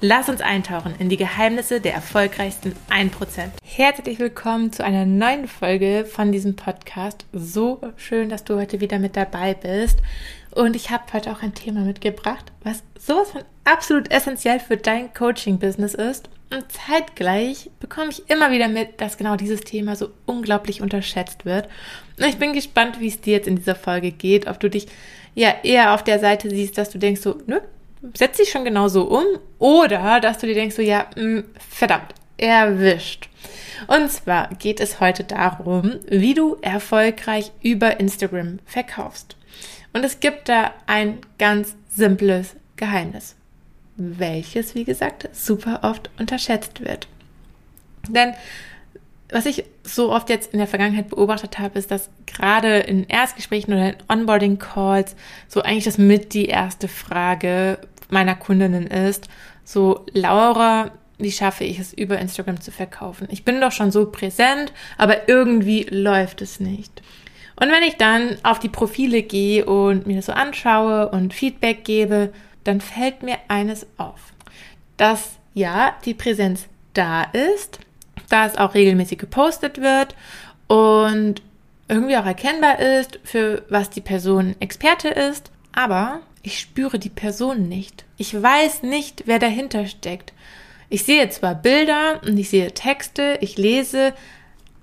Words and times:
Lass 0.00 0.28
uns 0.28 0.40
eintauchen 0.40 0.94
in 1.00 1.08
die 1.08 1.16
Geheimnisse 1.16 1.80
der 1.80 1.92
erfolgreichsten 1.92 2.72
1%. 2.88 3.10
Herzlich 3.64 4.20
willkommen 4.20 4.72
zu 4.72 4.84
einer 4.84 5.04
neuen 5.04 5.48
Folge 5.48 6.04
von 6.08 6.30
diesem 6.30 6.54
Podcast. 6.54 7.26
So 7.32 7.80
schön, 7.96 8.28
dass 8.28 8.44
du 8.44 8.54
heute 8.54 8.78
wieder 8.78 9.00
mit 9.00 9.16
dabei 9.16 9.54
bist. 9.54 9.98
Und 10.52 10.76
ich 10.76 10.90
habe 10.90 11.12
heute 11.12 11.32
auch 11.32 11.42
ein 11.42 11.52
Thema 11.52 11.80
mitgebracht, 11.80 12.52
was 12.62 12.84
sowas 12.96 13.32
von 13.32 13.42
absolut 13.64 14.08
essentiell 14.12 14.60
für 14.60 14.76
dein 14.76 15.12
Coaching-Business 15.14 15.94
ist. 15.94 16.30
Und 16.52 16.64
zeitgleich 16.70 17.68
bekomme 17.80 18.10
ich 18.10 18.30
immer 18.30 18.52
wieder 18.52 18.68
mit, 18.68 19.00
dass 19.00 19.16
genau 19.16 19.34
dieses 19.34 19.62
Thema 19.62 19.96
so 19.96 20.10
unglaublich 20.26 20.80
unterschätzt 20.80 21.44
wird. 21.44 21.68
Und 22.16 22.26
ich 22.26 22.38
bin 22.38 22.52
gespannt, 22.52 23.00
wie 23.00 23.08
es 23.08 23.20
dir 23.20 23.32
jetzt 23.32 23.48
in 23.48 23.56
dieser 23.56 23.74
Folge 23.74 24.12
geht, 24.12 24.46
ob 24.46 24.60
du 24.60 24.70
dich 24.70 24.86
ja 25.34 25.52
eher 25.64 25.92
auf 25.92 26.04
der 26.04 26.20
Seite 26.20 26.50
siehst, 26.50 26.78
dass 26.78 26.90
du 26.90 26.98
denkst 26.98 27.20
so, 27.20 27.42
nö, 27.48 27.58
setz 28.14 28.36
dich 28.36 28.50
schon 28.50 28.64
genauso 28.64 29.04
um 29.04 29.24
oder 29.58 30.20
dass 30.20 30.38
du 30.38 30.46
dir 30.46 30.54
denkst 30.54 30.76
so, 30.76 30.82
ja, 30.82 31.06
mh, 31.16 31.22
hm, 31.22 31.44
verdammt, 31.68 32.14
erwischt. 32.36 33.28
Und 33.86 34.10
zwar 34.10 34.48
geht 34.54 34.80
es 34.80 35.00
heute 35.00 35.24
darum, 35.24 36.00
wie 36.08 36.34
du 36.34 36.56
erfolgreich 36.62 37.52
über 37.62 38.00
Instagram 38.00 38.58
verkaufst. 38.66 39.36
Und 39.92 40.04
es 40.04 40.20
gibt 40.20 40.48
da 40.48 40.72
ein 40.86 41.18
ganz 41.38 41.76
simples 41.88 42.56
Geheimnis, 42.76 43.34
welches, 43.96 44.74
wie 44.74 44.84
gesagt, 44.84 45.28
super 45.32 45.80
oft 45.82 46.10
unterschätzt 46.18 46.84
wird. 46.84 47.08
Denn 48.08 48.34
was 49.30 49.46
ich 49.46 49.64
so 49.82 50.10
oft 50.12 50.30
jetzt 50.30 50.52
in 50.52 50.58
der 50.58 50.66
Vergangenheit 50.68 51.08
beobachtet 51.08 51.58
habe, 51.58 51.78
ist, 51.78 51.90
dass 51.90 52.08
gerade 52.26 52.78
in 52.78 53.04
Erstgesprächen 53.04 53.74
oder 53.74 53.90
in 53.90 53.96
Onboarding-Calls 54.08 55.16
so 55.48 55.62
eigentlich 55.62 55.84
das 55.84 55.98
mit 55.98 56.32
die 56.32 56.46
erste 56.46 56.88
Frage 56.88 57.78
meiner 58.08 58.34
Kundinnen 58.34 58.86
ist, 58.86 59.28
so 59.64 60.06
Laura, 60.12 60.92
wie 61.18 61.32
schaffe 61.32 61.64
ich 61.64 61.78
es 61.78 61.92
über 61.92 62.18
Instagram 62.18 62.60
zu 62.60 62.70
verkaufen? 62.70 63.28
Ich 63.30 63.44
bin 63.44 63.60
doch 63.60 63.72
schon 63.72 63.90
so 63.90 64.06
präsent, 64.06 64.72
aber 64.96 65.28
irgendwie 65.28 65.82
läuft 65.90 66.40
es 66.40 66.60
nicht. 66.60 67.02
Und 67.60 67.70
wenn 67.70 67.82
ich 67.82 67.96
dann 67.96 68.36
auf 68.44 68.60
die 68.60 68.68
Profile 68.68 69.22
gehe 69.22 69.66
und 69.66 70.06
mir 70.06 70.16
das 70.16 70.26
so 70.26 70.32
anschaue 70.32 71.08
und 71.08 71.34
Feedback 71.34 71.84
gebe, 71.84 72.32
dann 72.64 72.80
fällt 72.80 73.22
mir 73.22 73.36
eines 73.48 73.86
auf. 73.98 74.32
Dass 74.96 75.38
ja, 75.54 75.96
die 76.04 76.14
Präsenz 76.14 76.66
da 76.94 77.24
ist, 77.24 77.80
da 78.28 78.46
es 78.46 78.56
auch 78.56 78.74
regelmäßig 78.74 79.18
gepostet 79.18 79.80
wird 79.80 80.14
und 80.66 81.42
irgendwie 81.88 82.16
auch 82.16 82.26
erkennbar 82.26 82.78
ist, 82.78 83.18
für 83.24 83.64
was 83.68 83.90
die 83.90 84.00
Person 84.00 84.54
Experte 84.60 85.08
ist, 85.08 85.50
aber 85.72 86.20
ich 86.42 86.60
spüre 86.60 86.98
die 86.98 87.08
Person 87.08 87.68
nicht. 87.68 88.04
Ich 88.16 88.40
weiß 88.40 88.82
nicht, 88.82 89.24
wer 89.26 89.38
dahinter 89.38 89.86
steckt. 89.86 90.32
Ich 90.90 91.04
sehe 91.04 91.28
zwar 91.30 91.54
Bilder 91.54 92.20
und 92.26 92.36
ich 92.38 92.50
sehe 92.50 92.72
Texte, 92.72 93.38
ich 93.40 93.58
lese, 93.58 94.14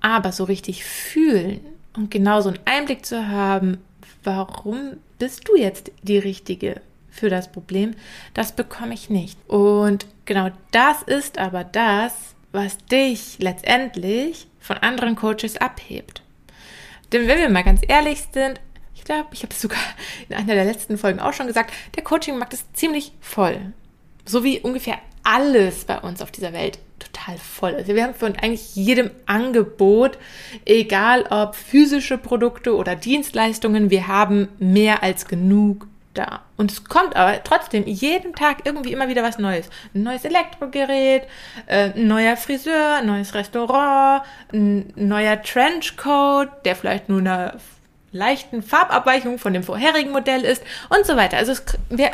aber 0.00 0.32
so 0.32 0.44
richtig 0.44 0.84
fühlen 0.84 1.60
und 1.96 2.10
genau 2.10 2.40
so 2.40 2.50
einen 2.50 2.60
Einblick 2.64 3.04
zu 3.04 3.28
haben, 3.28 3.78
warum 4.22 4.98
bist 5.18 5.48
du 5.48 5.56
jetzt 5.56 5.90
die 6.02 6.18
Richtige 6.18 6.80
für 7.10 7.30
das 7.30 7.50
Problem, 7.50 7.94
das 8.34 8.52
bekomme 8.52 8.94
ich 8.94 9.10
nicht. 9.10 9.38
Und 9.48 10.06
genau 10.26 10.50
das 10.70 11.02
ist 11.02 11.38
aber 11.38 11.64
das, 11.64 12.35
was 12.56 12.78
dich 12.78 13.36
letztendlich 13.38 14.48
von 14.58 14.78
anderen 14.78 15.14
Coaches 15.14 15.58
abhebt. 15.58 16.22
Denn 17.12 17.28
wenn 17.28 17.38
wir 17.38 17.50
mal 17.50 17.62
ganz 17.62 17.82
ehrlich 17.86 18.24
sind, 18.32 18.60
ich 18.94 19.04
glaube, 19.04 19.28
ich 19.32 19.42
habe 19.42 19.52
es 19.52 19.60
sogar 19.60 19.78
in 20.28 20.34
einer 20.34 20.54
der 20.54 20.64
letzten 20.64 20.98
Folgen 20.98 21.20
auch 21.20 21.34
schon 21.34 21.46
gesagt, 21.46 21.72
der 21.94 22.02
Coaching-Markt 22.02 22.54
ist 22.54 22.76
ziemlich 22.76 23.12
voll. 23.20 23.72
So 24.24 24.42
wie 24.42 24.58
ungefähr 24.58 24.98
alles 25.22 25.84
bei 25.84 26.00
uns 26.00 26.22
auf 26.22 26.32
dieser 26.32 26.52
Welt 26.52 26.78
total 26.98 27.36
voll 27.36 27.72
ist. 27.72 27.88
Wir 27.88 28.02
haben 28.02 28.14
von 28.14 28.34
eigentlich 28.36 28.74
jedem 28.74 29.10
Angebot, 29.26 30.18
egal 30.64 31.24
ob 31.28 31.54
physische 31.54 32.16
Produkte 32.16 32.74
oder 32.74 32.96
Dienstleistungen, 32.96 33.90
wir 33.90 34.08
haben 34.08 34.48
mehr 34.58 35.02
als 35.02 35.26
genug 35.26 35.86
da. 36.16 36.42
Und 36.56 36.72
es 36.72 36.84
kommt 36.84 37.16
aber 37.16 37.42
trotzdem 37.44 37.84
jeden 37.86 38.34
Tag 38.34 38.58
irgendwie 38.64 38.92
immer 38.92 39.08
wieder 39.08 39.22
was 39.22 39.38
Neues. 39.38 39.68
Ein 39.94 40.02
neues 40.02 40.24
Elektrogerät, 40.24 41.22
äh, 41.66 41.90
ein 41.90 42.06
neuer 42.06 42.36
Friseur, 42.36 42.96
ein 42.96 43.06
neues 43.06 43.34
Restaurant, 43.34 44.22
ein 44.52 44.92
neuer 44.96 45.42
Trenchcoat, 45.42 46.48
der 46.64 46.76
vielleicht 46.76 47.08
nur 47.08 47.20
einer 47.20 47.54
leichten 48.12 48.62
Farbabweichung 48.62 49.38
von 49.38 49.52
dem 49.52 49.62
vorherigen 49.62 50.10
Modell 50.10 50.42
ist 50.42 50.62
und 50.88 51.04
so 51.06 51.16
weiter. 51.16 51.36
Also 51.36 51.52
es, 51.52 51.64
wir, 51.90 52.10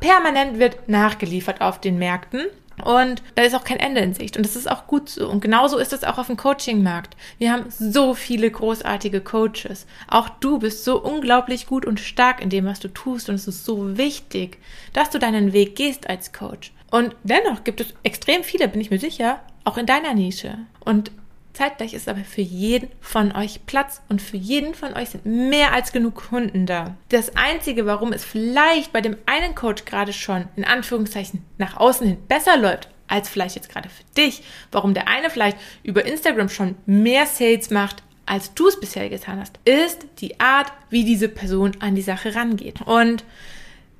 permanent 0.00 0.58
wird 0.58 0.88
nachgeliefert 0.88 1.62
auf 1.62 1.80
den 1.80 1.98
Märkten. 1.98 2.46
Und 2.82 3.22
da 3.34 3.42
ist 3.42 3.54
auch 3.54 3.64
kein 3.64 3.78
Ende 3.78 4.00
in 4.00 4.14
Sicht. 4.14 4.36
Und 4.36 4.44
das 4.44 4.56
ist 4.56 4.70
auch 4.70 4.86
gut 4.86 5.08
so. 5.08 5.28
Und 5.28 5.40
genauso 5.40 5.78
ist 5.78 5.92
es 5.92 6.04
auch 6.04 6.18
auf 6.18 6.26
dem 6.26 6.36
Coaching-Markt. 6.36 7.16
Wir 7.38 7.52
haben 7.52 7.66
so 7.68 8.14
viele 8.14 8.50
großartige 8.50 9.20
Coaches. 9.20 9.86
Auch 10.08 10.28
du 10.28 10.58
bist 10.58 10.84
so 10.84 11.00
unglaublich 11.00 11.66
gut 11.66 11.86
und 11.86 12.00
stark 12.00 12.42
in 12.42 12.50
dem, 12.50 12.64
was 12.64 12.80
du 12.80 12.88
tust. 12.88 13.28
Und 13.28 13.36
es 13.36 13.46
ist 13.46 13.64
so 13.64 13.96
wichtig, 13.96 14.58
dass 14.92 15.10
du 15.10 15.18
deinen 15.18 15.52
Weg 15.52 15.76
gehst 15.76 16.08
als 16.08 16.32
Coach. 16.32 16.72
Und 16.90 17.14
dennoch 17.22 17.64
gibt 17.64 17.80
es 17.80 17.94
extrem 18.02 18.44
viele, 18.44 18.68
bin 18.68 18.80
ich 18.80 18.90
mir 18.90 19.00
sicher, 19.00 19.40
auch 19.64 19.78
in 19.78 19.86
deiner 19.86 20.14
Nische. 20.14 20.58
Und 20.84 21.10
Zeitgleich 21.54 21.94
ist 21.94 22.08
aber 22.08 22.24
für 22.24 22.42
jeden 22.42 22.88
von 23.00 23.34
euch 23.34 23.64
Platz 23.64 24.02
und 24.08 24.20
für 24.20 24.36
jeden 24.36 24.74
von 24.74 24.92
euch 24.94 25.10
sind 25.10 25.24
mehr 25.24 25.72
als 25.72 25.92
genug 25.92 26.16
Kunden 26.16 26.66
da. 26.66 26.96
Das 27.08 27.36
Einzige, 27.36 27.86
warum 27.86 28.12
es 28.12 28.24
vielleicht 28.24 28.92
bei 28.92 29.00
dem 29.00 29.16
einen 29.26 29.54
Coach 29.54 29.84
gerade 29.84 30.12
schon 30.12 30.46
in 30.56 30.64
Anführungszeichen 30.64 31.44
nach 31.56 31.76
außen 31.76 32.06
hin 32.06 32.18
besser 32.28 32.56
läuft, 32.56 32.88
als 33.06 33.28
vielleicht 33.28 33.54
jetzt 33.54 33.70
gerade 33.70 33.88
für 33.88 34.04
dich, 34.16 34.42
warum 34.72 34.94
der 34.94 35.08
eine 35.08 35.30
vielleicht 35.30 35.56
über 35.84 36.04
Instagram 36.04 36.48
schon 36.48 36.74
mehr 36.86 37.26
Sales 37.26 37.70
macht, 37.70 38.02
als 38.26 38.54
du 38.54 38.68
es 38.68 38.80
bisher 38.80 39.08
getan 39.08 39.38
hast, 39.38 39.58
ist 39.64 40.06
die 40.18 40.40
Art, 40.40 40.72
wie 40.90 41.04
diese 41.04 41.28
Person 41.28 41.72
an 41.80 41.94
die 41.94 42.02
Sache 42.02 42.34
rangeht. 42.34 42.80
Und 42.82 43.22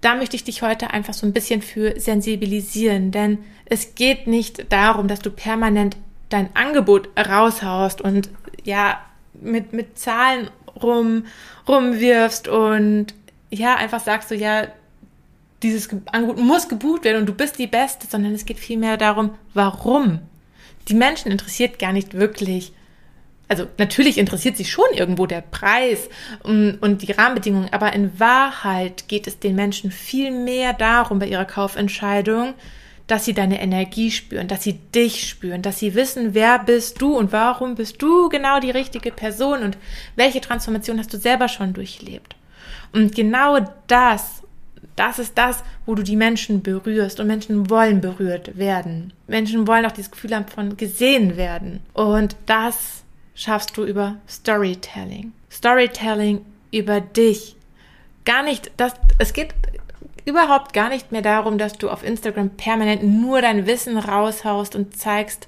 da 0.01 0.17
möchte 0.17 0.37
ich 0.37 0.45
dich 0.45 0.63
heute 0.63 0.91
einfach 0.91 1.15
so 1.15 1.27
ein 1.27 1.33
bisschen 1.33 1.63
für 1.63 1.99
sensibilisieren, 1.99 3.11
denn 3.11 3.39
es 3.65 3.95
geht 3.95 4.27
nicht 4.27 4.71
darum, 4.73 5.09
dass 5.09 5.21
du 5.21 5.31
permanent 5.31 5.97
dein 6.34 6.55
Angebot 6.55 7.09
raushaust 7.17 8.00
und 8.00 8.28
ja, 8.65 8.99
mit, 9.34 9.72
mit 9.72 9.99
Zahlen 9.99 10.50
rum, 10.83 11.27
rumwirfst 11.69 12.49
und 12.49 13.15
ja, 13.50 13.77
einfach 13.77 14.00
sagst 14.00 14.33
du, 14.33 14.34
ja, 14.34 14.67
dieses 15.62 15.89
Angebot 16.06 16.39
muss 16.39 16.69
gebucht 16.69 17.05
werden 17.05 17.21
und 17.21 17.27
du 17.27 17.34
bist 17.34 17.59
die 17.61 17.69
Beste, 17.69 18.09
sondern 18.09 18.34
es 18.34 18.47
geht 18.47 18.59
vielmehr 18.59 18.97
darum, 18.97 19.34
warum. 19.55 20.19
Die 20.89 20.94
Menschen 20.94 21.31
interessiert 21.31 21.78
gar 21.78 21.93
nicht 21.93 22.15
wirklich, 22.15 22.73
also 23.47 23.69
natürlich 23.78 24.19
interessiert 24.19 24.56
sie 24.56 24.65
schon 24.65 24.93
irgendwo 24.93 25.27
der 25.27 25.41
Preis 25.41 26.09
und, 26.43 26.78
und 26.78 27.03
die 27.03 27.12
Rahmenbedingungen, 27.12 27.69
aber 27.73 27.93
in 27.93 28.19
Wahrheit 28.19 29.06
geht 29.06 29.28
es 29.28 29.39
den 29.39 29.55
Menschen 29.55 29.93
viel 29.93 30.33
mehr 30.33 30.73
darum 30.73 31.21
bei 31.21 31.28
ihrer 31.28 31.44
Kaufentscheidung, 31.44 32.55
dass 33.07 33.25
sie 33.25 33.35
deine 33.35 33.61
Energie 33.61 34.11
spüren, 34.11 34.49
dass 34.49 34.62
sie 34.62 34.75
dich 34.95 35.29
spüren, 35.29 35.62
dass 35.62 35.79
sie 35.79 35.95
wissen, 35.95 36.35
wer 36.35 36.59
bist 36.59 37.01
du 37.03 37.17
und 37.17 37.33
warum 37.33 37.75
bist 37.75 38.01
du 38.01 38.29
genau 38.29 38.61
die 38.61 38.71
richtige 38.71 39.11
Person 39.11 39.62
und 39.62 39.77
welche 40.17 40.41
Transformation 40.41 40.99
hast 40.99 41.12
du 41.12 41.19
selber 41.19 41.49
schon 41.49 41.75
durchlebt. 41.75 42.35
Und 42.93 43.15
genau 43.15 43.59
das, 43.89 44.43
das 44.97 45.19
ist 45.19 45.37
das, 45.37 45.62
wo 45.85 45.95
du 45.95 46.03
die 46.03 46.17
Menschen 46.17 46.62
berührst 46.62 47.21
und 47.21 47.27
Menschen 47.27 47.69
wollen 47.69 48.01
berührt 48.01 48.56
werden. 48.56 49.12
Menschen 49.27 49.67
wollen 49.67 49.85
auch 49.85 49.93
dieses 49.93 50.11
Gefühl 50.11 50.35
haben 50.35 50.47
von 50.47 50.77
gesehen 50.77 51.37
werden. 51.37 51.81
Und 51.93 52.37
das 52.47 53.03
schaffst 53.35 53.77
du 53.77 53.85
über 53.85 54.17
Storytelling. 54.29 55.33
Storytelling 55.50 56.41
über 56.73 57.00
dich. 57.00 57.57
Gar 58.25 58.45
nicht, 58.45 58.71
das, 58.77 58.95
es 59.19 59.33
geht 59.33 59.55
überhaupt 60.25 60.73
gar 60.73 60.88
nicht 60.88 61.12
mehr 61.12 61.23
darum, 61.23 61.59
dass 61.59 61.75
du 61.75 61.91
auf 61.91 62.03
Instagram 62.03 62.50
permanent 62.50 63.03
nur 63.03 63.43
dein 63.43 63.67
Wissen 63.67 63.99
raushaust 63.99 64.75
und 64.75 64.97
zeigst, 64.97 65.47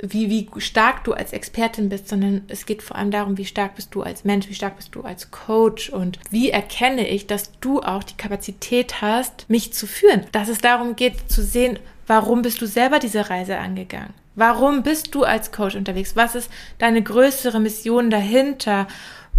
wie, 0.00 0.28
wie 0.30 0.48
stark 0.60 1.04
du 1.04 1.12
als 1.12 1.32
Expertin 1.32 1.88
bist, 1.88 2.08
sondern 2.08 2.42
es 2.48 2.66
geht 2.66 2.82
vor 2.82 2.96
allem 2.96 3.10
darum, 3.10 3.38
wie 3.38 3.44
stark 3.44 3.76
bist 3.76 3.94
du 3.94 4.02
als 4.02 4.24
Mensch, 4.24 4.48
wie 4.48 4.54
stark 4.54 4.76
bist 4.76 4.94
du 4.94 5.02
als 5.02 5.30
Coach 5.30 5.90
und 5.90 6.18
wie 6.30 6.50
erkenne 6.50 7.06
ich, 7.08 7.26
dass 7.26 7.52
du 7.60 7.80
auch 7.80 8.02
die 8.02 8.16
Kapazität 8.16 9.00
hast, 9.00 9.48
mich 9.48 9.72
zu 9.72 9.86
führen. 9.86 10.26
Dass 10.32 10.48
es 10.48 10.58
darum 10.58 10.96
geht 10.96 11.30
zu 11.30 11.42
sehen, 11.42 11.78
warum 12.06 12.42
bist 12.42 12.60
du 12.60 12.66
selber 12.66 12.98
diese 12.98 13.30
Reise 13.30 13.58
angegangen? 13.58 14.12
Warum 14.34 14.82
bist 14.82 15.14
du 15.14 15.24
als 15.24 15.52
Coach 15.52 15.76
unterwegs? 15.76 16.16
Was 16.16 16.34
ist 16.34 16.50
deine 16.78 17.02
größere 17.02 17.60
Mission 17.60 18.08
dahinter? 18.10 18.88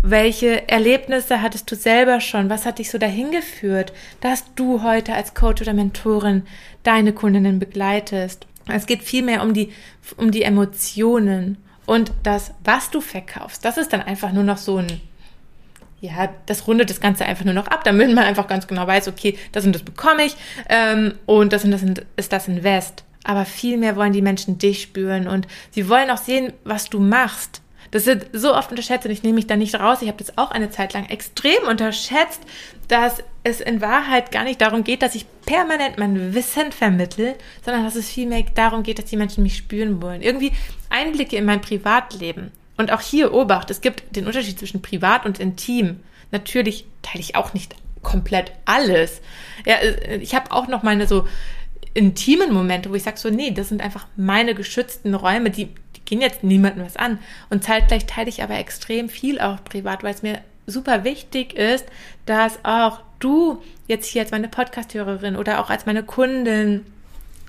Welche 0.06 0.68
Erlebnisse 0.68 1.42
hattest 1.42 1.72
du 1.72 1.78
selber 1.78 2.20
schon? 2.20 2.50
Was 2.50 2.66
hat 2.66 2.80
dich 2.80 2.92
so 2.92 2.98
dahin 2.98 3.32
geführt, 3.32 3.94
dass 4.20 4.44
du 4.54 4.84
heute 4.84 5.14
als 5.14 5.34
Coach 5.34 5.62
oder 5.62 5.72
Mentorin 5.72 6.44
deine 6.84 7.14
Kundinnen 7.14 7.58
begleitest? 7.58 8.46
Es 8.68 8.86
geht 8.86 9.02
vielmehr 9.02 9.42
um 9.42 9.54
die, 9.54 9.72
um 10.18 10.32
die 10.32 10.44
Emotionen 10.44 11.56
und 11.86 12.12
das, 12.24 12.52
was 12.66 12.92
du 12.92 13.00
verkaufst. 13.00 13.64
Das 13.64 13.78
ist 13.78 13.94
dann 13.94 14.02
einfach 14.02 14.34
nur 14.34 14.44
noch 14.44 14.58
so 14.58 14.76
ein, 14.76 15.00
ja, 16.02 16.28
das 16.48 16.68
rundet 16.68 16.90
das 16.90 17.00
Ganze 17.00 17.26
einfach 17.26 17.46
nur 17.46 17.54
noch 17.54 17.68
ab, 17.68 17.86
damit 17.86 18.14
man 18.14 18.26
einfach 18.26 18.50
ganz 18.50 18.68
genau 18.68 18.86
weiß, 18.86 19.08
okay, 19.08 19.38
das 19.54 19.66
und 19.66 19.74
das 19.74 19.84
bekomme 19.84 20.26
ich 20.26 20.36
ähm, 20.68 21.14
und 21.26 21.54
das 21.54 21.64
und 21.64 21.72
das 21.72 21.82
ist 22.18 22.34
das 22.34 22.50
Invest. 22.50 23.06
Aber 23.24 23.46
vielmehr 23.46 23.96
wollen 23.96 24.12
die 24.12 24.22
Menschen 24.22 24.58
dich 24.58 24.82
spüren 24.82 25.30
und 25.30 25.48
sie 25.72 25.88
wollen 25.88 26.12
auch 26.12 26.18
sehen, 26.18 26.52
was 26.66 26.90
du 26.90 27.00
machst. 27.00 27.62
Das 27.94 28.07
wird 28.07 28.25
so 28.34 28.56
oft 28.56 28.72
unterschätzt 28.72 29.06
und 29.06 29.12
ich 29.12 29.22
nehme 29.22 29.36
mich 29.36 29.45
da 29.45 29.56
nicht 29.56 29.75
raus. 29.75 30.01
Ich 30.01 30.07
habe 30.07 30.18
das 30.18 30.36
auch 30.36 30.50
eine 30.50 30.72
Zeit 30.72 30.94
lang 30.94 31.06
extrem 31.06 31.68
unterschätzt, 31.69 32.42
dass 32.88 33.22
es 33.44 33.62
in 33.62 33.81
Wahrheit 33.81 34.31
gar 34.31 34.44
nicht 34.44 34.62
darum 34.62 34.84
geht, 34.84 35.04
dass 35.04 35.13
ich 35.13 35.28
permanent 35.45 36.00
mein 36.00 36.34
Wissen 36.34 36.72
vermittel, 36.72 37.36
sondern 37.63 37.84
dass 37.84 37.94
es 37.94 38.10
vielmehr 38.10 38.45
darum 38.56 38.81
geht, 38.81 38.98
dass 38.98 39.06
die 39.06 39.16
Menschen 39.16 39.44
mich 39.44 39.57
spüren 39.57 40.01
wollen. 40.01 40.24
Irgendwie 40.24 40.54
Einblicke 40.90 41.36
in 41.36 41.45
mein 41.45 41.62
Privatleben. 41.62 42.51
Und 42.78 42.92
auch 42.92 43.01
hier 43.01 43.31
Obacht, 43.31 43.69
es 43.69 43.81
gibt 43.81 44.16
den 44.16 44.25
Unterschied 44.25 44.57
zwischen 44.57 44.81
privat 44.81 45.28
und 45.28 45.39
intim. 45.39 46.00
Natürlich 46.31 46.88
teile 47.04 47.22
ich 47.22 47.36
auch 47.36 47.54
nicht 47.54 47.75
komplett 48.01 48.54
alles. 48.66 49.22
Ja, 49.68 49.75
äh, 49.75 50.18
ich 50.18 50.34
habe 50.34 50.51
auch 50.51 50.68
noch 50.68 50.81
meine 50.81 51.06
so 51.06 51.28
intimen 51.94 52.51
Momente, 52.51 52.89
wo 52.89 52.96
ich 52.96 53.04
sage 53.04 53.19
so, 53.19 53.30
nee, 53.30 53.51
das 53.51 53.69
sind 53.69 53.81
einfach 53.84 54.07
meine 54.16 54.56
geschützten 54.56 55.13
Räume, 55.13 55.51
die, 55.51 55.69
gehen 56.06 56.22
jetzt 56.22 56.44
niemandem 56.44 56.86
was 56.86 56.98
an. 56.98 57.20
Und 57.50 57.64
zeitgleich 57.64 58.06
teile 58.06 58.30
ich 58.30 58.44
aber 58.44 58.56
extrem 58.56 59.10
viel 59.10 59.40
auch 59.40 59.64
privat, 59.64 60.04
weil 60.04 60.14
es 60.14 60.24
mir 60.24 60.42
super 60.66 61.04
wichtig 61.04 61.54
ist, 61.54 61.86
dass 62.26 62.64
auch 62.64 63.02
du 63.20 63.62
jetzt 63.88 64.08
hier 64.08 64.22
als 64.22 64.32
meine 64.32 64.48
Podcast-Hörerin 64.48 65.36
oder 65.36 65.60
auch 65.60 65.70
als 65.70 65.86
meine 65.86 66.04
Kundin, 66.04 66.86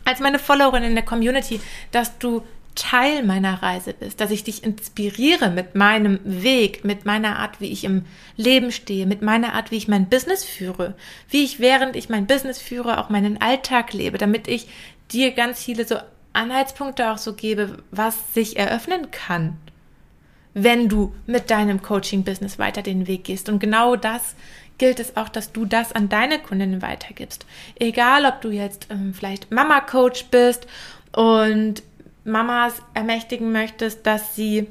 als 0.04 0.20
meine 0.20 0.38
Followerin 0.38 0.82
in 0.82 0.94
der 0.94 1.04
Community, 1.04 1.60
dass 1.90 2.18
du 2.18 2.42
Teil 2.74 3.22
meiner 3.22 3.62
Reise 3.62 3.94
bist, 3.94 4.20
dass 4.20 4.32
ich 4.32 4.42
dich 4.42 4.64
inspiriere 4.64 5.50
mit 5.50 5.76
meinem 5.76 6.18
Weg, 6.24 6.84
mit 6.84 7.04
meiner 7.04 7.38
Art, 7.38 7.60
wie 7.60 7.70
ich 7.70 7.84
im 7.84 8.04
Leben 8.36 8.72
stehe, 8.72 9.06
mit 9.06 9.22
meiner 9.22 9.52
Art, 9.54 9.70
wie 9.70 9.76
ich 9.76 9.86
mein 9.86 10.08
Business 10.08 10.44
führe, 10.44 10.94
wie 11.28 11.44
ich 11.44 11.60
während 11.60 11.94
ich 11.94 12.08
mein 12.08 12.26
Business 12.26 12.60
führe 12.60 12.98
auch 12.98 13.10
meinen 13.10 13.40
Alltag 13.40 13.92
lebe, 13.92 14.18
damit 14.18 14.48
ich 14.48 14.66
dir 15.12 15.30
ganz 15.30 15.62
viele 15.62 15.86
so 15.86 15.96
Anhaltspunkte 16.34 17.10
auch 17.10 17.18
so 17.18 17.32
gebe, 17.32 17.78
was 17.90 18.34
sich 18.34 18.58
eröffnen 18.58 19.10
kann, 19.10 19.56
wenn 20.52 20.88
du 20.88 21.14
mit 21.26 21.50
deinem 21.50 21.80
Coaching-Business 21.80 22.58
weiter 22.58 22.82
den 22.82 23.06
Weg 23.06 23.24
gehst. 23.24 23.48
Und 23.48 23.58
genau 23.58 23.96
das 23.96 24.34
gilt 24.78 25.00
es 25.00 25.16
auch, 25.16 25.28
dass 25.28 25.52
du 25.52 25.64
das 25.64 25.92
an 25.92 26.08
deine 26.08 26.38
Kundinnen 26.38 26.82
weitergibst. 26.82 27.46
Egal, 27.78 28.26
ob 28.26 28.40
du 28.40 28.50
jetzt 28.50 28.88
ähm, 28.90 29.14
vielleicht 29.14 29.50
Mama-Coach 29.50 30.26
bist 30.26 30.66
und 31.12 31.82
Mamas 32.24 32.74
ermächtigen 32.94 33.52
möchtest, 33.52 34.06
dass 34.06 34.34
sie 34.34 34.66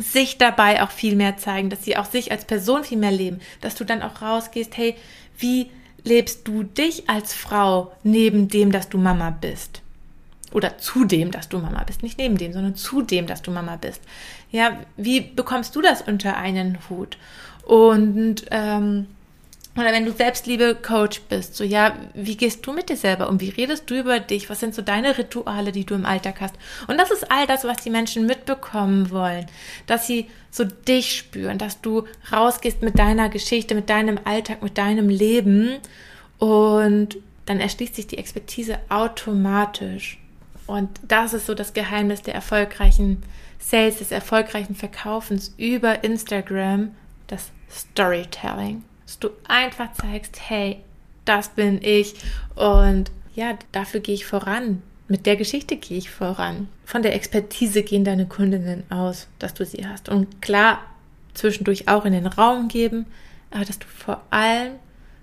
sich 0.00 0.38
dabei 0.38 0.82
auch 0.82 0.90
viel 0.90 1.16
mehr 1.16 1.36
zeigen, 1.36 1.68
dass 1.70 1.84
sie 1.84 1.96
auch 1.96 2.06
sich 2.06 2.32
als 2.32 2.44
Person 2.44 2.82
viel 2.82 2.98
mehr 2.98 3.12
leben, 3.12 3.40
dass 3.60 3.74
du 3.74 3.84
dann 3.84 4.02
auch 4.02 4.22
rausgehst, 4.22 4.76
hey, 4.76 4.96
wie 5.38 5.70
lebst 6.02 6.48
du 6.48 6.62
dich 6.62 7.08
als 7.08 7.34
Frau 7.34 7.92
neben 8.02 8.48
dem, 8.48 8.72
dass 8.72 8.88
du 8.88 8.98
Mama 8.98 9.30
bist? 9.30 9.81
Oder 10.54 10.78
zu 10.78 11.04
dem, 11.04 11.30
dass 11.30 11.48
du 11.48 11.58
Mama 11.58 11.82
bist, 11.84 12.02
nicht 12.02 12.18
neben 12.18 12.36
dem, 12.36 12.52
sondern 12.52 12.74
zu 12.74 13.02
dem, 13.02 13.26
dass 13.26 13.42
du 13.42 13.50
Mama 13.50 13.76
bist. 13.76 14.02
Ja, 14.50 14.78
wie 14.96 15.20
bekommst 15.20 15.74
du 15.76 15.82
das 15.82 16.02
unter 16.02 16.36
einen 16.36 16.78
Hut? 16.88 17.16
Und 17.64 18.44
ähm, 18.50 19.06
oder 19.74 19.92
wenn 19.92 20.04
du 20.04 20.12
Selbstliebe 20.12 20.74
Coach 20.74 21.22
bist, 21.30 21.56
so 21.56 21.64
ja, 21.64 21.94
wie 22.12 22.36
gehst 22.36 22.66
du 22.66 22.74
mit 22.74 22.90
dir 22.90 22.96
selber 22.96 23.30
um? 23.30 23.40
Wie 23.40 23.48
redest 23.48 23.88
du 23.88 23.98
über 23.98 24.20
dich? 24.20 24.50
Was 24.50 24.60
sind 24.60 24.74
so 24.74 24.82
deine 24.82 25.16
Rituale, 25.16 25.72
die 25.72 25.86
du 25.86 25.94
im 25.94 26.04
Alltag 26.04 26.42
hast? 26.42 26.54
Und 26.88 26.98
das 26.98 27.10
ist 27.10 27.30
all 27.30 27.46
das, 27.46 27.64
was 27.64 27.78
die 27.78 27.88
Menschen 27.88 28.26
mitbekommen 28.26 29.10
wollen, 29.10 29.46
dass 29.86 30.06
sie 30.06 30.28
so 30.50 30.64
dich 30.64 31.16
spüren, 31.16 31.56
dass 31.56 31.80
du 31.80 32.04
rausgehst 32.30 32.82
mit 32.82 32.98
deiner 32.98 33.30
Geschichte, 33.30 33.74
mit 33.74 33.88
deinem 33.88 34.20
Alltag, 34.24 34.62
mit 34.62 34.76
deinem 34.76 35.08
Leben 35.08 35.78
und 36.38 37.16
dann 37.46 37.58
erschließt 37.58 37.94
sich 37.94 38.06
die 38.06 38.18
Expertise 38.18 38.78
automatisch. 38.90 40.18
Und 40.66 40.88
das 41.06 41.32
ist 41.32 41.46
so 41.46 41.54
das 41.54 41.72
Geheimnis 41.72 42.22
der 42.22 42.34
erfolgreichen 42.34 43.22
Sales, 43.58 43.98
des 43.98 44.10
erfolgreichen 44.10 44.74
Verkaufens 44.74 45.54
über 45.56 46.04
Instagram, 46.04 46.94
das 47.26 47.50
Storytelling. 47.70 48.84
Dass 49.06 49.18
du 49.18 49.30
einfach 49.46 49.92
zeigst, 49.94 50.38
hey, 50.48 50.78
das 51.24 51.50
bin 51.50 51.80
ich 51.82 52.14
und 52.54 53.10
ja, 53.34 53.56
dafür 53.72 54.00
gehe 54.00 54.14
ich 54.14 54.26
voran. 54.26 54.82
Mit 55.08 55.26
der 55.26 55.36
Geschichte 55.36 55.76
gehe 55.76 55.98
ich 55.98 56.10
voran. 56.10 56.68
Von 56.84 57.02
der 57.02 57.14
Expertise 57.14 57.82
gehen 57.82 58.04
deine 58.04 58.26
Kundinnen 58.26 58.84
aus, 58.90 59.28
dass 59.38 59.54
du 59.54 59.64
sie 59.64 59.86
hast. 59.86 60.08
Und 60.08 60.42
klar, 60.42 60.80
zwischendurch 61.34 61.88
auch 61.88 62.04
in 62.04 62.12
den 62.12 62.26
Raum 62.26 62.68
geben, 62.68 63.06
aber 63.50 63.64
dass 63.64 63.78
du 63.78 63.86
vor 63.86 64.22
allem 64.30 64.72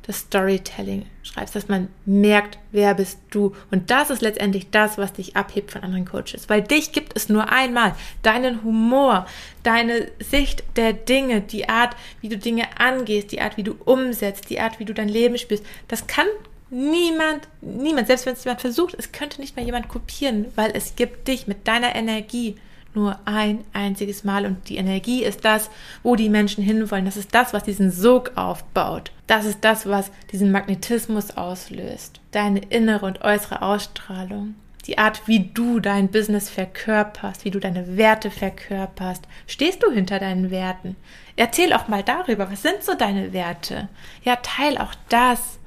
das 0.10 0.22
Storytelling 0.22 1.06
schreibst, 1.22 1.56
dass 1.56 1.68
man 1.68 1.88
merkt, 2.04 2.58
wer 2.72 2.96
bist 2.96 3.20
du. 3.30 3.56
Und 3.70 3.92
das 3.92 4.10
ist 4.10 4.24
letztendlich 4.24 4.72
das, 4.72 4.98
was 4.98 5.14
dich 5.14 5.36
abhebt 5.36 5.70
von 5.70 5.84
anderen 5.84 6.06
Coaches. 6.06 6.50
Weil 6.50 6.64
dich 6.64 6.94
gibt 6.94 7.16
es 7.16 7.30
nur 7.30 7.52
einmal. 7.52 7.94
Deinen 8.24 8.64
Humor, 8.64 9.28
deine 9.62 10.10
Sicht 10.20 10.64
der 10.78 10.94
Dinge, 10.94 11.42
die 11.42 11.70
Art, 11.70 11.96
wie 12.22 12.30
du 12.30 12.40
Dinge 12.40 12.80
angehst, 12.80 13.32
die 13.32 13.40
Art, 13.40 13.56
wie 13.58 13.64
du 13.64 13.76
umsetzt, 13.86 14.50
die 14.50 14.60
Art, 14.60 14.80
wie 14.80 14.86
du 14.86 14.96
dein 14.96 15.10
Leben 15.10 15.38
spürst. 15.38 15.64
Das 15.88 16.08
kann 16.08 16.26
niemand, 16.72 17.48
niemand, 17.62 18.08
selbst 18.08 18.26
wenn 18.26 18.34
es 18.34 18.44
jemand 18.44 18.62
versucht, 18.62 18.96
es 18.98 19.12
könnte 19.12 19.42
nicht 19.42 19.56
mal 19.56 19.66
jemand 19.66 19.90
kopieren, 19.90 20.48
weil 20.56 20.72
es 20.74 20.96
gibt 20.96 21.28
dich 21.28 21.46
mit 21.46 21.68
deiner 21.68 21.96
Energie 21.96 22.56
nur 22.96 23.20
ein 23.26 23.64
einziges 23.74 24.24
Mal 24.24 24.46
und 24.46 24.70
die 24.70 24.78
Energie 24.78 25.24
ist 25.24 25.46
das, 25.46 25.70
wo 26.04 26.16
die 26.16 26.30
Menschen 26.30 26.64
hinwollen. 26.64 27.06
Das 27.06 27.18
ist 27.18 27.34
das, 27.36 27.54
was 27.54 27.64
diesen 27.64 27.92
Sog 27.92 28.32
aufbaut. 28.36 29.12
Das 29.28 29.46
ist 29.46 29.60
das, 29.62 29.88
was 29.88 30.12
diesen 30.32 30.52
Magnetismus 30.52 31.32
auslöst. 31.38 32.20
Deine 32.32 32.60
innere 32.60 33.06
und 33.06 33.22
äußere 33.22 33.62
Ausstrahlung. 33.62 34.56
Die 34.88 34.98
Art, 34.98 35.28
wie 35.28 35.52
du 35.54 35.80
dein 35.80 36.08
Business 36.08 36.50
verkörperst, 36.50 37.46
wie 37.46 37.52
du 37.52 37.60
deine 37.60 37.98
Werte 37.98 38.32
verkörperst. 38.32 39.24
Stehst 39.46 39.84
du 39.84 39.92
hinter 39.92 40.20
deinen 40.20 40.50
Werten? 40.50 40.96
Erzähl 41.36 41.74
auch 41.74 41.88
mal 41.88 42.02
darüber, 42.02 42.52
was 42.52 42.64
sind 42.64 42.82
so 42.82 42.96
deine 42.96 43.32
Werte? 43.34 43.88
Ja, 44.24 44.38
teil 44.38 44.78
auch 44.78 44.96
das. 45.10 45.60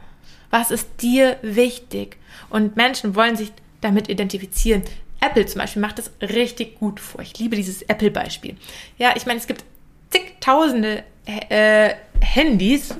Was 0.50 0.70
ist 0.70 0.88
dir 1.00 1.36
wichtig? 1.42 2.16
Und 2.50 2.76
Menschen 2.76 3.14
wollen 3.14 3.36
sich 3.36 3.52
damit 3.80 4.08
identifizieren. 4.08 4.82
Apple 5.22 5.46
zum 5.46 5.60
Beispiel 5.60 5.80
macht 5.80 5.98
das 5.98 6.10
richtig 6.20 6.78
gut 6.78 7.00
vor. 7.00 7.22
Ich 7.22 7.38
liebe 7.38 7.56
dieses 7.56 7.82
Apple-Beispiel. 7.82 8.56
Ja, 8.98 9.14
ich 9.16 9.24
meine, 9.24 9.38
es 9.38 9.46
gibt 9.46 9.64
zigtausende 10.10 11.04
äh, 11.48 11.94
Handys 12.20 12.94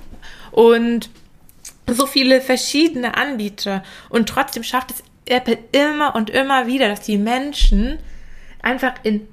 und 0.53 1.11
so 1.87 2.07
viele 2.07 2.41
verschiedene 2.41 3.17
Anbieter 3.17 3.83
und 4.09 4.29
trotzdem 4.29 4.63
schafft 4.63 4.93
es 4.93 5.03
Apple 5.27 5.59
immer 5.73 6.15
und 6.15 6.31
immer 6.31 6.67
wieder, 6.67 6.89
dass 6.89 7.01
die 7.01 7.19
Menschen 7.19 7.99
einfach 8.63 8.95
in 9.03 9.27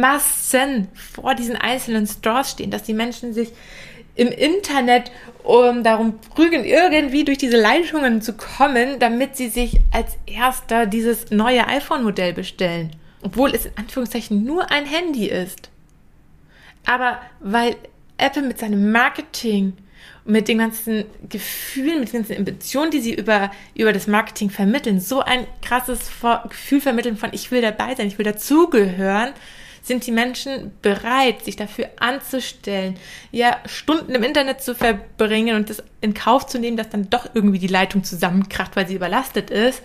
Massen 0.00 0.88
vor 0.94 1.34
diesen 1.34 1.56
einzelnen 1.56 2.06
Stores 2.06 2.52
stehen, 2.52 2.70
dass 2.70 2.84
die 2.84 2.94
Menschen 2.94 3.34
sich 3.34 3.50
im 4.16 4.28
Internet 4.28 5.10
um 5.46 5.84
darum 5.84 6.18
prügeln, 6.34 6.64
irgendwie 6.64 7.24
durch 7.24 7.38
diese 7.38 7.56
Leitungen 7.56 8.20
zu 8.20 8.32
kommen, 8.32 8.98
damit 8.98 9.36
sie 9.36 9.48
sich 9.48 9.78
als 9.92 10.18
erster 10.26 10.86
dieses 10.86 11.30
neue 11.30 11.66
iPhone-Modell 11.68 12.32
bestellen. 12.32 12.90
Obwohl 13.22 13.54
es 13.54 13.66
in 13.66 13.72
Anführungszeichen 13.76 14.44
nur 14.44 14.70
ein 14.70 14.86
Handy 14.86 15.26
ist. 15.26 15.70
Aber 16.84 17.20
weil 17.40 17.76
Apple 18.18 18.42
mit 18.42 18.58
seinem 18.58 18.90
Marketing, 18.90 19.74
mit 20.24 20.48
den 20.48 20.58
ganzen 20.58 21.04
Gefühlen, 21.28 22.00
mit 22.00 22.12
den 22.12 22.22
ganzen 22.22 22.36
Emotionen, 22.36 22.90
die 22.90 23.00
sie 23.00 23.14
über, 23.14 23.52
über 23.74 23.92
das 23.92 24.08
Marketing 24.08 24.50
vermitteln, 24.50 24.98
so 24.98 25.20
ein 25.20 25.46
krasses 25.62 26.10
Gefühl 26.48 26.80
vermitteln 26.80 27.16
von 27.16 27.30
ich 27.32 27.52
will 27.52 27.62
dabei 27.62 27.94
sein, 27.94 28.08
ich 28.08 28.18
will 28.18 28.24
dazugehören, 28.24 29.32
sind 29.86 30.06
die 30.06 30.12
Menschen 30.12 30.72
bereit, 30.82 31.44
sich 31.44 31.56
dafür 31.56 31.88
anzustellen, 32.00 32.96
ja, 33.30 33.56
Stunden 33.66 34.14
im 34.14 34.24
Internet 34.24 34.60
zu 34.60 34.74
verbringen 34.74 35.56
und 35.56 35.70
das 35.70 35.82
in 36.00 36.12
Kauf 36.12 36.46
zu 36.46 36.58
nehmen, 36.58 36.76
dass 36.76 36.88
dann 36.88 37.08
doch 37.08 37.28
irgendwie 37.34 37.60
die 37.60 37.66
Leitung 37.68 38.02
zusammenkracht, 38.02 38.74
weil 38.74 38.88
sie 38.88 38.96
überlastet 38.96 39.50
ist, 39.50 39.82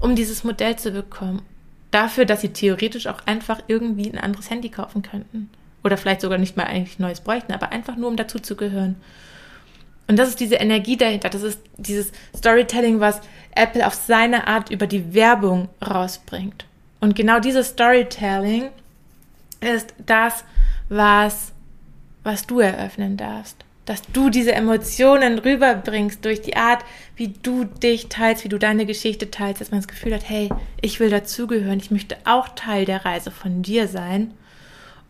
um 0.00 0.14
dieses 0.14 0.44
Modell 0.44 0.76
zu 0.76 0.92
bekommen. 0.92 1.42
Dafür, 1.90 2.26
dass 2.26 2.42
sie 2.42 2.52
theoretisch 2.52 3.06
auch 3.06 3.26
einfach 3.26 3.60
irgendwie 3.66 4.10
ein 4.10 4.18
anderes 4.18 4.50
Handy 4.50 4.68
kaufen 4.68 5.02
könnten. 5.02 5.50
Oder 5.82 5.96
vielleicht 5.96 6.20
sogar 6.20 6.38
nicht 6.38 6.56
mal 6.56 6.64
eigentlich 6.64 6.98
neues 6.98 7.20
bräuchten, 7.20 7.52
aber 7.52 7.72
einfach 7.72 7.96
nur, 7.96 8.08
um 8.08 8.16
dazu 8.16 8.38
zu 8.38 8.56
gehören. 8.56 8.96
Und 10.06 10.18
das 10.18 10.28
ist 10.28 10.40
diese 10.40 10.56
Energie 10.56 10.96
dahinter. 10.96 11.28
Das 11.28 11.42
ist 11.42 11.60
dieses 11.76 12.12
Storytelling, 12.36 13.00
was 13.00 13.20
Apple 13.54 13.86
auf 13.86 13.94
seine 13.94 14.46
Art 14.46 14.70
über 14.70 14.86
die 14.86 15.14
Werbung 15.14 15.68
rausbringt. 15.84 16.66
Und 17.00 17.16
genau 17.16 17.40
dieses 17.40 17.68
Storytelling 17.68 18.70
ist 19.64 19.94
das, 20.04 20.44
was, 20.88 21.52
was 22.22 22.46
du 22.46 22.60
eröffnen 22.60 23.16
darfst. 23.16 23.56
Dass 23.84 24.02
du 24.02 24.30
diese 24.30 24.52
Emotionen 24.52 25.38
rüberbringst 25.38 26.24
durch 26.24 26.40
die 26.40 26.56
Art, 26.56 26.84
wie 27.16 27.28
du 27.28 27.64
dich 27.64 28.08
teilst, 28.08 28.44
wie 28.44 28.48
du 28.48 28.58
deine 28.58 28.86
Geschichte 28.86 29.30
teilst, 29.30 29.60
dass 29.60 29.70
man 29.70 29.80
das 29.80 29.88
Gefühl 29.88 30.14
hat, 30.14 30.28
hey, 30.28 30.48
ich 30.80 31.00
will 31.00 31.10
dazugehören, 31.10 31.78
ich 31.78 31.90
möchte 31.90 32.16
auch 32.24 32.48
Teil 32.50 32.86
der 32.86 33.04
Reise 33.04 33.30
von 33.30 33.62
dir 33.62 33.86
sein 33.88 34.32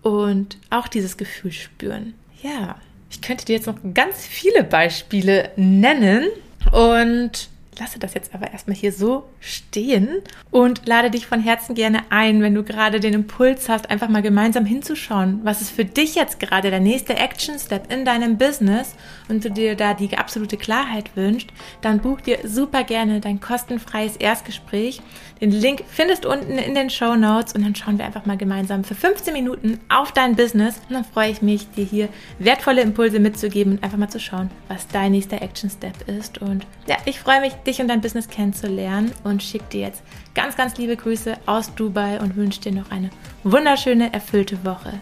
und 0.03 0.59
auch 0.71 0.89
dieses 0.89 1.17
Gefühl 1.17 1.53
spüren. 1.53 2.15
Ja, 2.43 2.77
ich 3.11 3.21
könnte 3.21 3.45
dir 3.45 3.55
jetzt 3.55 3.67
noch 3.67 3.79
ganz 3.95 4.27
viele 4.27 4.65
Beispiele 4.65 5.51
nennen 5.57 6.27
und 6.73 7.49
lasse 7.79 7.99
das 7.99 8.15
jetzt 8.15 8.35
aber 8.35 8.51
erstmal 8.53 8.77
hier 8.77 8.93
so 8.93 9.25
stehen 9.41 10.09
und 10.51 10.87
lade 10.87 11.11
dich 11.11 11.27
von 11.27 11.41
Herzen 11.41 11.75
gerne 11.75 12.03
ein, 12.11 12.43
wenn 12.43 12.55
du 12.55 12.63
gerade 12.63 13.01
den 13.01 13.15
Impuls 13.15 13.69
hast, 13.69 13.91
einfach 13.91 14.09
mal 14.09 14.23
gemeinsam 14.23 14.65
hinzuschauen, 14.65 15.41
was 15.43 15.61
ist 15.61 15.71
für 15.71 15.85
dich 15.85 16.15
jetzt 16.15 16.41
gerade 16.41 16.71
der 16.71 16.81
nächste 16.81 17.17
Action 17.17 17.59
Step 17.59 17.93
in 17.93 18.05
deinem 18.05 18.39
Business 18.39 18.95
und 19.29 19.45
du 19.45 19.51
dir 19.51 19.75
da 19.77 19.95
die 19.95 20.17
absolute 20.17 20.57
Klarheit 20.57 21.17
wünschst, 21.17 21.49
dann 21.81 22.01
buch 22.01 22.21
dir 22.21 22.39
super 22.45 22.85
gerne 22.85 23.21
dein 23.21 23.41
kostenfreies 23.41 24.17
Erstgespräch. 24.17 25.01
Den 25.41 25.51
Link 25.51 25.85
findest 25.89 26.25
du 26.25 26.31
unten 26.31 26.59
in 26.59 26.75
den 26.75 26.91
Show 26.91 27.17
Notes 27.17 27.55
und 27.55 27.65
dann 27.65 27.75
schauen 27.75 27.99
wir 27.99 28.05
einfach 28.05 28.25
mal 28.27 28.37
gemeinsam 28.37 28.85
für 28.85 28.95
15 28.95 29.33
Minuten 29.33 29.81
auf 29.89 30.13
dein 30.13 30.37
Business 30.37 30.81
und 30.89 30.95
dann 30.95 31.05
freue 31.05 31.31
ich 31.31 31.43
mich, 31.43 31.69
dir 31.71 31.85
hier 31.85 32.09
wertvolle 32.39 32.83
Impulse 32.83 33.19
mitzugeben 33.19 33.75
und 33.75 33.83
einfach 33.83 33.99
mal 33.99 34.09
zu 34.09 34.21
schauen, 34.21 34.51
was 34.69 34.87
dein 34.89 35.13
nächster 35.13 35.43
Action 35.43 35.71
Step 35.71 36.09
ist 36.09 36.39
und 36.39 36.67
ja, 36.87 36.97
ich 37.05 37.19
freue 37.19 37.41
mich, 37.41 37.53
dich 37.65 37.81
und 37.81 37.89
dein 37.89 38.01
Business 38.01 38.29
kennenzulernen 38.29 39.13
und 39.25 39.43
schicke 39.43 39.65
dir 39.73 39.81
jetzt 39.83 40.03
ganz, 40.35 40.57
ganz 40.57 40.77
liebe 40.77 40.97
Grüße 40.97 41.37
aus 41.47 41.75
Dubai 41.75 42.21
und 42.21 42.37
wünsche 42.37 42.61
dir 42.61 42.73
noch 42.73 42.91
eine 42.91 43.11
wunderschöne, 43.43 44.13
erfüllte 44.13 44.65
Woche. 44.65 45.01